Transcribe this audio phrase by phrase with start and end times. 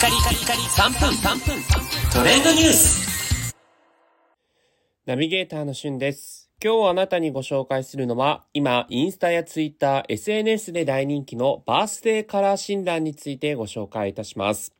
[0.00, 1.62] カリカリカリ3分3分
[2.10, 3.54] トレンドニュース
[5.04, 6.50] ナビゲーターのしゅんです。
[6.64, 14.72] 今日あなたにご紹介するのは、今、インスタやツイッター、SNS で大人気のバースデーカラー診断についてご紹介いたします。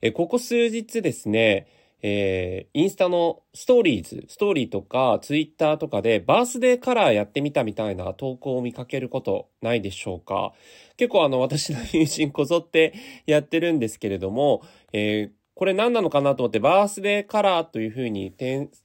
[0.00, 1.66] えここ数日ですね、
[2.02, 10.52] えーインスタのストーリーズ、ストーリーとかツイッターとかでバースデーカラーやってみたみたいな投稿を見かけることないでしょうか？
[10.96, 12.94] 結構あの私の友人こぞって
[13.26, 14.62] やってるんですけれども、
[14.92, 18.30] えーこれ何なのかなと思ってバースデーカラーというふうに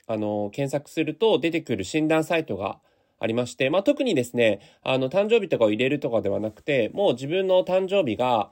[0.07, 2.80] あの検索すると出てくる診断サイトが
[3.20, 8.52] ありまして、まあ、特にですね、あの誕生日とかを入れるとかではなくて、もう自分の誕生日が、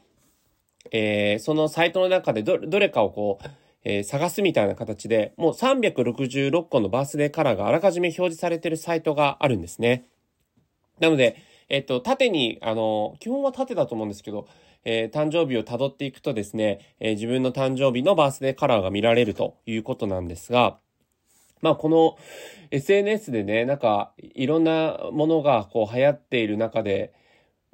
[0.92, 3.46] えーそのサイトの中でどどれかをこう、
[3.84, 10.06] えー探すみたいな形で、もう366個のバースデーカラーがあらかじめ表示されているサイトがあるんですね。
[11.00, 11.38] なので、
[11.70, 14.48] えっと、縦に、あの、基本は縦だと思うんですけど、
[14.86, 20.78] えー誕生日を辿っていくとですね、えー自分の誕生日のバースデーカラーが見られるということなんですが、
[21.62, 22.18] まあこの
[22.72, 27.14] SNS でね、なんかいろんなものがこう流行っている中で、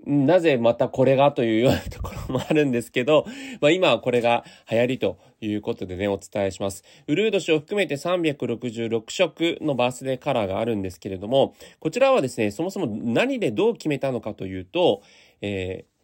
[0.06, 3.26] なぜまたこれがというようなところもあるんですけど、
[3.62, 6.84] まあ今はこれが流行りということでね、お伝えします。
[7.08, 15.02] ウルード氏を含めて366色のバースデーカラーがあるんですけれども、こちらはですね、そもそも何でどう決めたのかというと、
[15.42, 15.96] えー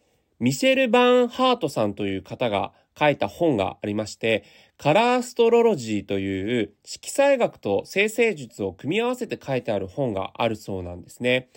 [0.42, 4.44] ミシェル・バーンハートさんという方が書いた本がありまして、
[4.78, 11.48] カラーストロロジーという色彩学と生成術を組み合わせて書いてある本があるそうなんですね。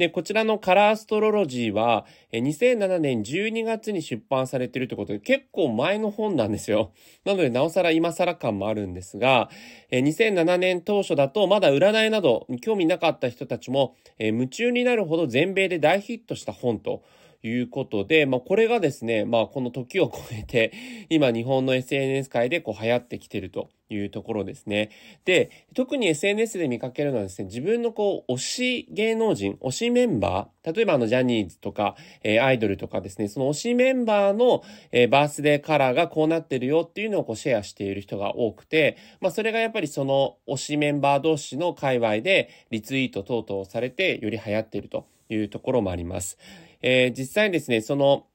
[0.00, 6.92] で、こちらのカラーストロロジーは、2007年12月に出版されているということで、結構前の本なんですよ。
[7.26, 9.50] なので、なおさら今更感もあるんですが、
[9.92, 17.02] 2007年当初だと、まだ占いなど興味なかった人たちも、夢中になるほど全米で大ヒットした本と、
[17.42, 20.72] いうことで、まあ、これがですね、まあ、この時を超えて、
[21.08, 24.90] 今日本の SNS 界でこう流行ってきてるというところですね。
[25.24, 34.62] で、特に SNS で見かけるのはですね、自分のこう、推し芸能人、推しメンバー、例えばあの、ジャニーズとか、えーアイドルとかですね、その推しメンバーの、
[34.92, 46.38] えーバースデーカラーがこうなってるよっていうのをこうシェアしている人が多くて、まあ、それがやっぱりその推しメンバー同士の界隈でリツイート等々されて、より流行っているというところもあります。
[46.82, 48.26] えー実際にですね、その、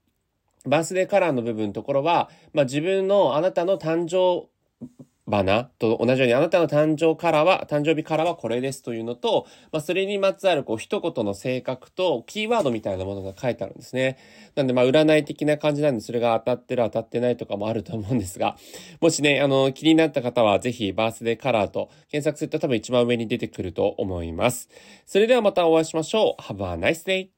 [0.65, 4.49] バースデーカラーの部分のところは、まあ、自分のあなたの誕生
[5.29, 14.17] 花と同じようにあなたの誕生カラーは、誕生日カラーはこれですというのと、まあ、それにまつわるこう一言の性格とキーワードみたいなものが書いてあるんですね。
[14.55, 18.55] なんでまあ占い的な感じなんでそれが当たってる当たってないとかもあると思うんですが、
[19.01, 24.69] もしね、あの気になった方はぜひバースデーカラーと検索すると多分一番上に出てくると思います。
[25.05, 26.41] それではまたお会いしましょう。
[26.41, 27.34] Have a nice day!